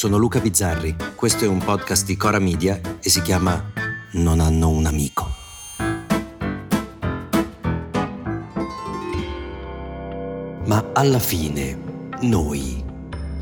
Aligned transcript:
sono 0.00 0.16
Luca 0.16 0.40
Bizzarri, 0.40 0.96
questo 1.14 1.44
è 1.44 1.46
un 1.46 1.58
podcast 1.58 2.06
di 2.06 2.16
Cora 2.16 2.38
Media 2.38 2.80
e 3.02 3.10
si 3.10 3.20
chiama 3.20 3.70
Non 4.12 4.40
hanno 4.40 4.70
un 4.70 4.86
amico. 4.86 5.28
Ma 10.64 10.86
alla 10.94 11.18
fine, 11.18 11.78
noi, 12.22 12.82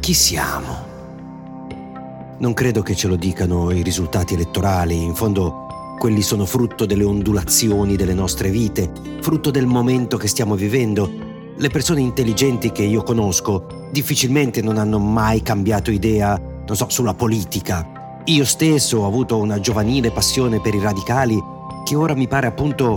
chi 0.01 0.13
siamo? 0.13 2.35
Non 2.41 2.55
credo 2.55 2.83
che 2.83 2.97
ce 2.97 3.07
lo 3.07 3.15
dicano 3.15 3.71
i 3.71 3.85
risultati 3.85 4.35
elettorali, 4.35 5.01
in 5.01 5.15
fondo 5.15 5.95
quelli 5.97 6.23
sono 6.23 6.45
frutto 6.45 6.87
delle 6.87 7.05
ondulazioni 7.05 7.95
delle 7.95 8.15
nostre 8.15 8.51
vite, 8.51 8.91
frutto 9.21 9.53
del 9.53 9.67
momento 9.67 10.17
che 10.17 10.27
stiamo 10.27 10.57
vivendo. 10.57 11.28
Le 11.61 11.71
persone 11.71 12.01
intelligenti 12.01 12.71
che 12.71 12.85
io 12.85 13.03
conosco 13.03 13.89
difficilmente 13.91 14.63
non 14.63 14.79
hanno 14.79 15.01
mai 15.01 15.43
cambiato 15.43 15.91
idea, 15.91 16.39
non 16.39 16.77
so, 16.77 16.89
sulla 16.89 17.15
politica. 17.15 18.21
Io 18.27 18.45
stesso 18.45 18.99
ho 18.99 19.07
avuto 19.07 19.39
una 19.39 19.59
giovanile 19.59 20.13
passione 20.13 20.61
per 20.61 20.75
i 20.75 20.81
radicali 20.81 21.37
che 21.85 21.97
ora 21.97 22.15
mi 22.15 22.29
pare 22.29 22.47
appunto 22.47 22.97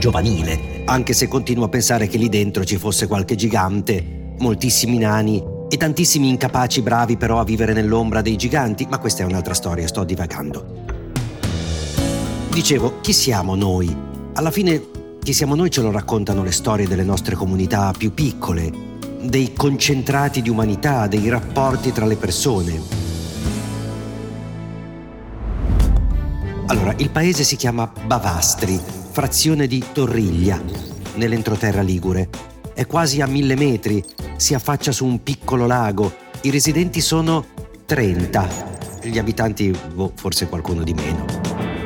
giovanile, 0.00 0.82
anche 0.86 1.12
se 1.12 1.28
continuo 1.28 1.66
a 1.66 1.68
pensare 1.68 2.08
che 2.08 2.18
lì 2.18 2.28
dentro 2.28 2.64
ci 2.64 2.76
fosse 2.76 3.06
qualche 3.06 3.36
gigante, 3.36 4.34
moltissimi 4.40 4.98
nani 4.98 5.40
e 5.68 5.76
tantissimi 5.76 6.28
incapaci 6.28 6.82
bravi 6.82 7.16
però 7.16 7.38
a 7.38 7.44
vivere 7.44 7.72
nell'ombra 7.72 8.20
dei 8.20 8.34
giganti, 8.34 8.84
ma 8.90 8.98
questa 8.98 9.22
è 9.22 9.26
un'altra 9.26 9.54
storia, 9.54 9.86
sto 9.86 10.02
divagando. 10.02 10.82
Dicevo, 12.48 13.00
chi 13.00 13.12
siamo 13.12 13.54
noi? 13.54 13.94
Alla 14.32 14.50
fine, 14.50 14.94
chi 15.26 15.32
siamo 15.32 15.56
noi 15.56 15.72
ce 15.72 15.80
lo 15.80 15.90
raccontano 15.90 16.44
le 16.44 16.52
storie 16.52 16.86
delle 16.86 17.02
nostre 17.02 17.34
comunità 17.34 17.92
più 17.98 18.14
piccole, 18.14 18.70
dei 19.22 19.52
concentrati 19.54 20.40
di 20.40 20.48
umanità, 20.48 21.08
dei 21.08 21.28
rapporti 21.28 21.90
tra 21.90 22.06
le 22.06 22.14
persone. 22.14 22.80
Allora, 26.66 26.94
il 26.98 27.10
paese 27.10 27.42
si 27.42 27.56
chiama 27.56 27.92
Bavastri, 28.06 28.78
frazione 29.10 29.66
di 29.66 29.82
Torriglia, 29.92 30.62
nell'entroterra 31.16 31.82
ligure. 31.82 32.28
È 32.72 32.86
quasi 32.86 33.20
a 33.20 33.26
mille 33.26 33.56
metri, 33.56 34.04
si 34.36 34.54
affaccia 34.54 34.92
su 34.92 35.04
un 35.04 35.24
piccolo 35.24 35.66
lago. 35.66 36.14
I 36.42 36.50
residenti 36.50 37.00
sono 37.00 37.46
30, 37.84 38.48
gli 39.02 39.18
abitanti, 39.18 39.76
boh, 39.92 40.12
forse 40.14 40.46
qualcuno 40.46 40.84
di 40.84 40.94
meno. 40.94 41.24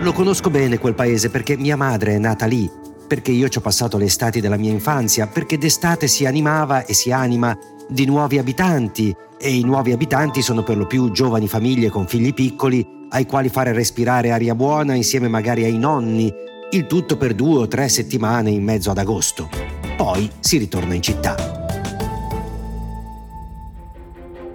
Lo 0.00 0.12
conosco 0.12 0.50
bene 0.50 0.76
quel 0.76 0.94
paese 0.94 1.30
perché 1.30 1.56
mia 1.56 1.76
madre 1.76 2.16
è 2.16 2.18
nata 2.18 2.44
lì, 2.44 2.70
perché 3.10 3.32
io 3.32 3.48
ci 3.48 3.58
ho 3.58 3.60
passato 3.60 3.98
le 3.98 4.04
estati 4.04 4.40
della 4.40 4.56
mia 4.56 4.70
infanzia, 4.70 5.26
perché 5.26 5.58
d'estate 5.58 6.06
si 6.06 6.26
animava 6.26 6.84
e 6.84 6.94
si 6.94 7.10
anima 7.10 7.58
di 7.88 8.04
nuovi 8.04 8.38
abitanti 8.38 9.12
e 9.36 9.52
i 9.52 9.64
nuovi 9.64 9.90
abitanti 9.90 10.42
sono 10.42 10.62
per 10.62 10.76
lo 10.76 10.86
più 10.86 11.10
giovani 11.10 11.48
famiglie 11.48 11.88
con 11.90 12.06
figli 12.06 12.32
piccoli 12.32 12.86
ai 13.08 13.26
quali 13.26 13.48
fare 13.48 13.72
respirare 13.72 14.30
aria 14.30 14.54
buona 14.54 14.94
insieme 14.94 15.26
magari 15.26 15.64
ai 15.64 15.76
nonni, 15.76 16.32
il 16.70 16.86
tutto 16.86 17.16
per 17.16 17.34
due 17.34 17.62
o 17.62 17.66
tre 17.66 17.88
settimane 17.88 18.50
in 18.50 18.62
mezzo 18.62 18.92
ad 18.92 18.98
agosto. 18.98 19.48
Poi 19.96 20.30
si 20.38 20.58
ritorna 20.58 20.94
in 20.94 21.02
città. 21.02 21.34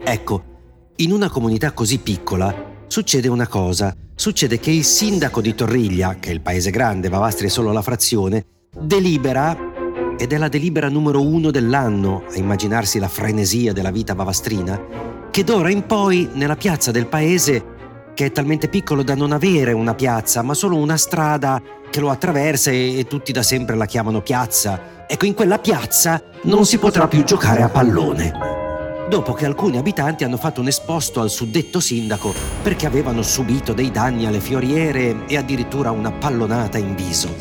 Ecco, 0.02 0.44
in 0.96 1.12
una 1.12 1.30
comunità 1.30 1.74
così 1.74 1.98
piccola 1.98 2.56
succede 2.88 3.28
una 3.28 3.48
cosa 3.48 3.94
succede 4.16 4.60
che 4.60 4.72
il 4.72 4.84
sindaco 4.84 5.42
di 5.42 5.54
Torriglia, 5.54 6.16
che 6.20 6.30
è 6.30 6.34
il 6.34 6.42
paese 6.42 6.72
grande, 6.72 7.10
Vavastri 7.10 7.48
è 7.48 7.50
solo 7.50 7.72
la 7.72 7.82
frazione, 7.82 8.46
delibera, 8.78 9.56
ed 10.18 10.32
è 10.32 10.38
la 10.38 10.48
delibera 10.48 10.90
numero 10.90 11.22
uno 11.22 11.52
dell'anno, 11.52 12.24
a 12.30 12.38
immaginarsi 12.38 13.00
la 13.00 13.10
frenesia 13.10 13.74
della 13.74 13.92
vita 13.92 14.14
vavastrina, 14.14 14.82
che 15.30 15.44
d'ora 15.44 15.70
in 15.70 15.86
poi 15.86 16.30
nella 16.34 16.56
piazza 16.56 16.92
del 16.92 17.08
paese, 17.08 17.74
che 18.14 18.26
è 18.26 18.32
talmente 18.32 18.70
piccolo 18.70 19.04
da 19.04 19.14
non 19.14 19.34
avere 19.34 19.74
una 19.74 19.94
piazza, 19.94 20.42
ma 20.42 20.54
solo 20.54 20.78
una 20.78 20.96
strada 20.96 21.62
che 21.90 22.00
lo 22.00 22.10
attraversa 22.10 22.72
e, 22.72 23.00
e 23.00 23.08
tutti 23.08 23.34
da 23.34 23.44
sempre 23.44 23.76
la 23.76 23.86
chiamano 23.86 24.22
piazza, 24.22 25.06
ecco 25.08 25.26
in 25.26 25.34
quella 25.34 25.60
piazza 25.60 26.24
non 26.44 26.66
si 26.66 26.78
potrà 26.78 27.08
più 27.08 27.24
giocare 27.26 27.62
a 27.62 27.70
pallone 27.70 28.55
dopo 29.08 29.34
che 29.34 29.46
alcuni 29.46 29.78
abitanti 29.78 30.24
hanno 30.24 30.38
fatto 30.38 30.62
un 30.62 30.68
esposto 30.68 31.22
al 31.22 31.30
suddetto 31.30 31.80
sindaco 31.80 32.34
perché 32.62 32.86
avevano 32.86 33.22
subito 33.22 33.74
dei 33.74 33.92
danni 33.92 34.26
alle 34.26 34.40
fioriere 34.40 35.26
e 35.28 35.38
addirittura 35.38 35.92
una 35.92 36.12
pallonata 36.12 36.78
in 36.78 36.96
viso. 36.96 37.34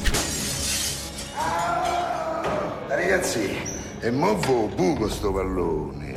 Ragazzi, 2.89 3.49
è 3.99 4.11
movo 4.11 4.69
buco 4.75 5.09
sto 5.09 5.33
pallone. 5.33 6.13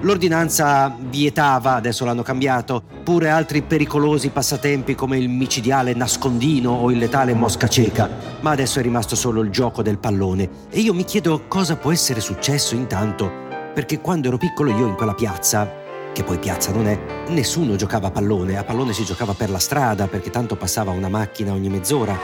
L'ordinanza 0.00 0.94
vietava, 0.98 1.74
adesso 1.74 2.04
l'hanno 2.04 2.22
cambiato, 2.22 2.82
pure 3.02 3.30
altri 3.30 3.62
pericolosi 3.62 4.28
passatempi 4.28 4.94
come 4.94 5.16
il 5.16 5.28
micidiale 5.28 5.94
nascondino 5.94 6.70
o 6.70 6.90
il 6.90 6.98
letale 6.98 7.34
mosca 7.34 7.66
cieca, 7.66 8.10
ma 8.40 8.50
adesso 8.50 8.78
è 8.78 8.82
rimasto 8.82 9.16
solo 9.16 9.40
il 9.40 9.50
gioco 9.50 9.82
del 9.82 9.98
pallone 9.98 10.48
e 10.70 10.80
io 10.80 10.92
mi 10.92 11.04
chiedo 11.04 11.44
cosa 11.48 11.76
può 11.76 11.92
essere 11.92 12.20
successo 12.20 12.74
intanto 12.74 13.45
perché 13.76 14.00
quando 14.00 14.28
ero 14.28 14.38
piccolo 14.38 14.70
io 14.70 14.86
in 14.86 14.94
quella 14.94 15.12
piazza, 15.12 15.70
che 16.14 16.24
poi 16.24 16.38
piazza 16.38 16.72
non 16.72 16.86
è, 16.86 16.98
nessuno 17.28 17.76
giocava 17.76 18.06
a 18.06 18.10
pallone, 18.10 18.56
a 18.56 18.64
pallone 18.64 18.94
si 18.94 19.04
giocava 19.04 19.34
per 19.34 19.50
la 19.50 19.58
strada 19.58 20.06
perché 20.06 20.30
tanto 20.30 20.56
passava 20.56 20.92
una 20.92 21.10
macchina 21.10 21.52
ogni 21.52 21.68
mezz'ora. 21.68 22.18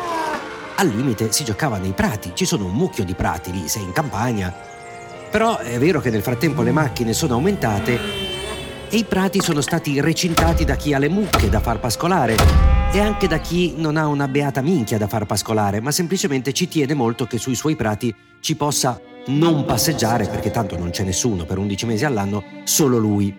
Al 0.76 0.88
limite 0.88 1.30
si 1.30 1.44
giocava 1.44 1.76
nei 1.76 1.92
prati, 1.92 2.30
ci 2.32 2.46
sono 2.46 2.64
un 2.64 2.72
mucchio 2.72 3.04
di 3.04 3.12
prati 3.12 3.52
lì, 3.52 3.68
sei 3.68 3.82
in 3.82 3.92
campagna. 3.92 4.50
Però 5.30 5.58
è 5.58 5.78
vero 5.78 6.00
che 6.00 6.08
nel 6.08 6.22
frattempo 6.22 6.62
le 6.62 6.72
macchine 6.72 7.12
sono 7.12 7.34
aumentate 7.34 8.00
e 8.88 8.96
i 8.96 9.04
prati 9.04 9.42
sono 9.42 9.60
stati 9.60 10.00
recintati 10.00 10.64
da 10.64 10.76
chi 10.76 10.94
ha 10.94 10.98
le 10.98 11.10
mucche 11.10 11.50
da 11.50 11.60
far 11.60 11.80
pascolare 11.80 12.34
e 12.92 12.98
anche 12.98 13.28
da 13.28 13.40
chi 13.40 13.74
non 13.76 13.98
ha 13.98 14.06
una 14.06 14.26
beata 14.26 14.62
minchia 14.62 14.96
da 14.96 15.06
far 15.06 15.26
pascolare, 15.26 15.82
ma 15.82 15.90
semplicemente 15.90 16.54
ci 16.54 16.66
tiene 16.66 16.94
molto 16.94 17.26
che 17.26 17.36
sui 17.36 17.54
suoi 17.54 17.76
prati 17.76 18.14
ci 18.40 18.56
possa 18.56 18.98
non 19.26 19.64
passeggiare 19.64 20.26
perché 20.26 20.50
tanto 20.50 20.76
non 20.76 20.90
c'è 20.90 21.04
nessuno 21.04 21.44
per 21.44 21.58
11 21.58 21.86
mesi 21.86 22.04
all'anno, 22.04 22.42
solo 22.64 22.98
lui. 22.98 23.34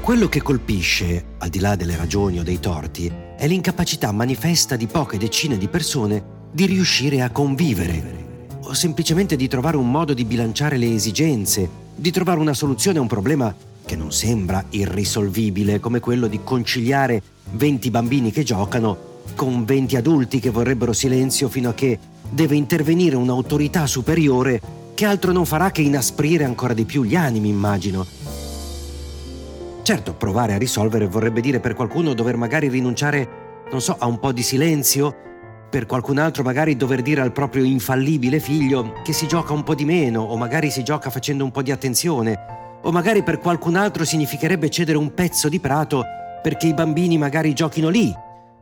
Quello 0.00 0.28
che 0.28 0.42
colpisce, 0.42 1.24
al 1.38 1.48
di 1.48 1.60
là 1.60 1.76
delle 1.76 1.96
ragioni 1.96 2.38
o 2.38 2.42
dei 2.42 2.60
torti, 2.60 3.10
è 3.36 3.46
l'incapacità 3.46 4.12
manifesta 4.12 4.76
di 4.76 4.86
poche 4.86 5.18
decine 5.18 5.56
di 5.56 5.68
persone 5.68 6.22
di 6.52 6.66
riuscire 6.66 7.22
a 7.22 7.30
convivere 7.30 8.18
o 8.62 8.74
semplicemente 8.74 9.36
di 9.36 9.48
trovare 9.48 9.76
un 9.76 9.90
modo 9.90 10.12
di 10.12 10.24
bilanciare 10.24 10.76
le 10.76 10.94
esigenze, 10.94 11.68
di 11.94 12.10
trovare 12.10 12.40
una 12.40 12.54
soluzione 12.54 12.98
a 12.98 13.02
un 13.02 13.06
problema 13.06 13.54
che 13.84 13.96
non 13.96 14.12
sembra 14.12 14.64
irrisolvibile 14.70 15.80
come 15.80 16.00
quello 16.00 16.26
di 16.26 16.40
conciliare 16.44 17.22
20 17.52 17.90
bambini 17.90 18.30
che 18.30 18.42
giocano 18.42 19.08
con 19.34 19.64
20 19.64 19.96
adulti 19.96 20.38
che 20.38 20.50
vorrebbero 20.50 20.92
silenzio 20.92 21.48
fino 21.48 21.70
a 21.70 21.74
che 21.74 21.98
deve 22.30 22.56
intervenire 22.56 23.16
un'autorità 23.16 23.86
superiore 23.86 24.60
che 24.94 25.04
altro 25.04 25.32
non 25.32 25.44
farà 25.44 25.70
che 25.70 25.82
inasprire 25.82 26.44
ancora 26.44 26.74
di 26.74 26.84
più 26.84 27.04
gli 27.04 27.16
animi, 27.16 27.48
immagino. 27.48 28.06
Certo, 29.82 30.14
provare 30.14 30.52
a 30.52 30.58
risolvere 30.58 31.06
vorrebbe 31.06 31.40
dire 31.40 31.58
per 31.58 31.74
qualcuno 31.74 32.14
dover 32.14 32.36
magari 32.36 32.68
rinunciare, 32.68 33.28
non 33.70 33.80
so, 33.80 33.96
a 33.98 34.06
un 34.06 34.18
po' 34.18 34.32
di 34.32 34.42
silenzio, 34.42 35.14
per 35.70 35.86
qualcun 35.86 36.18
altro 36.18 36.42
magari 36.42 36.76
dover 36.76 37.00
dire 37.00 37.20
al 37.20 37.32
proprio 37.32 37.64
infallibile 37.64 38.40
figlio 38.40 38.94
che 39.04 39.12
si 39.12 39.26
gioca 39.26 39.52
un 39.52 39.62
po' 39.62 39.74
di 39.74 39.84
meno 39.84 40.20
o 40.20 40.36
magari 40.36 40.70
si 40.70 40.82
gioca 40.82 41.10
facendo 41.10 41.44
un 41.44 41.50
po' 41.50 41.62
di 41.62 41.70
attenzione, 41.70 42.38
o 42.82 42.90
magari 42.92 43.22
per 43.22 43.38
qualcun 43.38 43.76
altro 43.76 44.04
significherebbe 44.04 44.68
cedere 44.68 44.98
un 44.98 45.14
pezzo 45.14 45.48
di 45.48 45.60
prato 45.60 46.04
perché 46.42 46.66
i 46.66 46.74
bambini 46.74 47.18
magari 47.18 47.52
giochino 47.52 47.88
lì. 47.88 48.12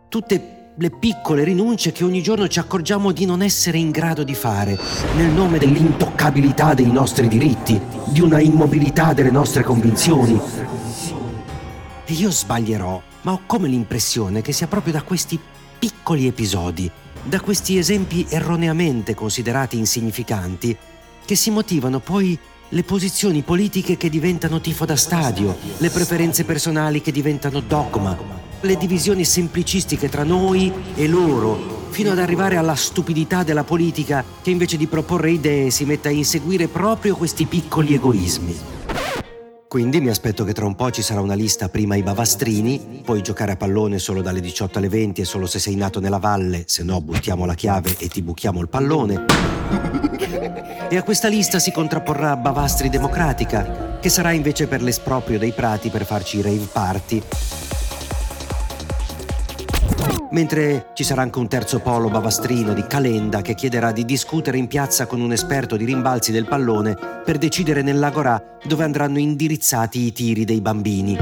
Tutte 0.09 0.58
le 0.81 0.91
piccole 0.91 1.43
rinunce 1.43 1.91
che 1.91 2.05
ogni 2.05 2.23
giorno 2.23 2.47
ci 2.47 2.61
accorgiamo 2.61 3.11
di 3.11 3.25
non 3.25 3.43
essere 3.43 3.79
in 3.79 3.91
grado 3.91 4.23
di 4.23 4.35
fare, 4.35 4.79
nel 5.17 5.27
nome 5.27 5.59
dell'intoccabilità 5.59 6.73
dei 6.75 6.87
nostri 6.87 7.27
diritti, 7.27 7.81
di 8.07 8.21
una 8.21 8.39
immobilità 8.41 9.13
delle 9.13 9.33
nostre 9.33 9.65
convinzioni. 9.65 10.41
E 12.05 12.13
io 12.13 12.31
sbaglierò, 12.31 13.03
ma 13.23 13.33
ho 13.33 13.41
come 13.45 13.67
l'impressione 13.67 14.41
che 14.41 14.53
sia 14.53 14.69
proprio 14.69 14.93
da 14.93 15.03
questi 15.03 15.37
piccoli 15.81 16.29
episodi, 16.29 16.89
da 17.25 17.41
questi 17.41 17.77
esempi 17.77 18.25
erroneamente 18.29 19.15
considerati 19.15 19.77
insignificanti, 19.77 20.77
che 21.25 21.35
si 21.35 21.51
motivano 21.51 21.99
poi 21.99 22.39
le 22.69 22.83
posizioni 22.85 23.43
politiche 23.43 23.97
che 23.97 24.09
diventano 24.09 24.61
tifo 24.61 24.85
da 24.85 24.95
stadio, 24.95 25.57
le 25.79 25.91
preferenze 25.91 26.45
personali 26.45 27.01
che 27.01 27.11
diventano 27.11 27.59
dogma, 27.59 28.38
le 28.60 28.76
divisioni 28.76 29.25
semplicistiche 29.25 30.08
tra 30.08 30.25
noi 30.25 30.72
e 30.94 31.06
loro, 31.06 31.87
fino 31.90 32.10
ad 32.10 32.19
arrivare 32.19 32.56
alla 32.56 32.75
stupidità 32.75 33.43
della 33.43 33.64
politica 33.64 34.25
che 34.43 34.50
invece 34.50 34.76
di 34.76 34.87
proporre 34.87 35.31
idee 35.31 35.70
si 35.70 35.84
mette 35.84 36.08
a 36.08 36.12
inseguire 36.12 36.66
proprio 36.66 37.14
questi 37.14 37.46
piccoli 37.46 37.94
egoismi. 37.94 38.56
Quindi 39.69 40.00
mi 40.00 40.08
aspetto 40.08 40.44
che 40.44 40.55
tra 40.55 40.64
un 40.64 40.75
po' 40.75 40.90
ci 40.90 41.02
sarà 41.02 41.20
una 41.20 41.34
lista 41.34 41.69
prima 41.69 41.94
i 41.94 42.02
bavastrini, 42.02 43.02
puoi 43.05 43.22
giocare 43.22 43.52
a 43.52 43.56
pallone 43.56 43.99
solo 43.99 44.22
dalle 44.22 44.40
18 44.40 44.78
alle 44.78 44.88
20 44.88 45.20
e 45.20 45.25
solo 45.25 45.46
se 45.46 45.58
sei 45.58 45.75
nato 45.75 46.00
nella 46.00 46.19
valle, 46.19 46.64
se 46.66 46.82
no 46.82 47.02
buttiamo 47.02 47.44
la 47.44 47.55
chiave 47.55 47.94
e 47.99 48.08
ti 48.08 48.22
buchiamo 48.22 48.60
il 48.60 48.69
pallone. 48.69 49.26
E 50.88 50.96
a 50.96 51.02
questa 51.02 51.28
lista 51.28 51.58
si 51.58 51.70
contrapporrà 51.70 52.34
Bavastri 52.37 52.88
Democratica, 52.88 53.99
che 54.00 54.08
sarà 54.08 54.32
invece 54.32 54.66
per 54.66 54.81
l'esproprio 54.81 55.38
dei 55.38 55.52
prati 55.52 55.90
per 55.90 56.06
farci 56.06 56.40
rave 56.40 56.66
party 56.72 57.22
Mentre 60.31 60.91
ci 60.93 61.05
sarà 61.05 61.23
anche 61.23 61.39
un 61.39 61.49
terzo 61.49 61.81
polo 61.81 62.11
bavastrino 62.11 62.75
di 62.75 62.87
Calenda 62.87 63.41
che 63.41 63.55
chiederà 63.55 63.93
di 63.93 64.05
discutere 64.05 64.59
in 64.59 64.67
piazza 64.67 65.07
con 65.07 65.23
un 65.23 65.33
esperto 65.33 65.77
di 65.77 65.87
rimbalzi 65.87 66.33
del 66.33 66.47
pallone 66.47 66.97
per 67.25 67.39
decidere 67.39 67.81
nell'agorà 67.81 68.59
dove 68.67 68.85
andranno 68.85 69.19
indirizzati 69.19 70.01
i 70.01 70.13
tiri 70.13 70.45
dei 70.45 70.61
bambini. 70.61 71.17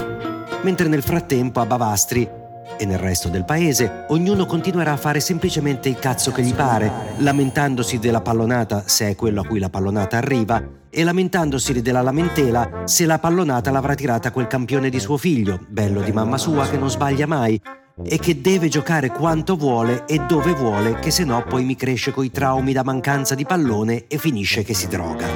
Mentre 0.62 0.88
nel 0.88 1.03
frattempo 1.03 1.61
a 1.61 1.67
Bavastri 1.67 2.29
e 2.76 2.85
nel 2.85 2.99
resto 2.99 3.29
del 3.29 3.44
paese 3.44 4.06
ognuno 4.08 4.44
continuerà 4.44 4.93
a 4.93 4.97
fare 4.97 5.20
semplicemente 5.20 5.88
il 5.88 6.00
cazzo 6.00 6.32
che 6.32 6.43
gli 6.43 6.53
pare, 6.53 6.91
lamentandosi 7.19 8.00
della 8.00 8.20
pallonata 8.20 8.82
se 8.87 9.11
è 9.11 9.14
quello 9.14 9.43
a 9.43 9.47
cui 9.47 9.61
la 9.61 9.70
pallonata 9.70 10.17
arriva 10.17 10.61
e 10.91 11.05
lamentandosi 11.05 11.81
della 11.81 12.03
lamentela 12.03 12.82
se 12.85 13.06
la 13.06 13.20
pallonata 13.20 13.70
l'avrà 13.70 13.94
tirata 13.94 14.32
quel 14.32 14.49
campione 14.49 14.91
di 14.91 14.99
suo 14.99 15.17
figlio, 15.17 15.61
bello 15.69 16.00
di 16.00 16.11
mamma 16.11 16.38
sua 16.38 16.69
che 16.69 16.76
non 16.76 16.91
sbaglia 16.91 17.26
mai, 17.26 17.61
e 18.04 18.19
che 18.19 18.40
deve 18.40 18.69
giocare 18.69 19.08
quanto 19.08 19.56
vuole 19.56 20.04
e 20.06 20.19
dove 20.19 20.52
vuole, 20.52 20.98
che 20.98 21.10
se 21.10 21.25
no 21.25 21.43
poi 21.44 21.64
mi 21.64 21.76
cresce 21.76 22.12
coi 22.12 22.31
traumi 22.31 22.72
da 22.72 22.84
mancanza 22.84 23.34
di 23.34 23.46
pallone 23.46 24.06
e 24.06 24.19
finisce 24.19 24.62
che 24.62 24.75
si 24.75 24.87
droga. 24.87 25.26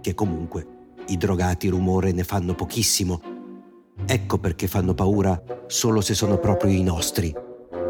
Che 0.00 0.14
comunque 0.14 0.66
i 1.08 1.16
drogati 1.16 1.68
rumore 1.68 2.12
ne 2.12 2.24
fanno 2.24 2.54
pochissimo. 2.54 3.20
Ecco 4.04 4.38
perché 4.38 4.66
fanno 4.66 4.94
paura 4.94 5.40
solo 5.66 6.00
se 6.00 6.14
sono 6.14 6.38
proprio 6.38 6.72
i 6.72 6.82
nostri. 6.82 7.32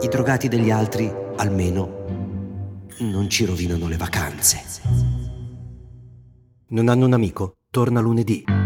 I 0.01 0.09
drogati 0.09 0.49
degli 0.49 0.71
altri, 0.71 1.11
almeno, 1.37 2.05
non 2.99 3.31
ci 3.31 3.47
rovinano 3.47 3.89
le 3.89 3.97
vacanze. 3.97 4.63
Non 6.69 6.89
hanno 6.89 7.07
un 7.07 7.13
amico? 7.15 7.55
Torna 7.71 8.01
lunedì. 8.01 8.66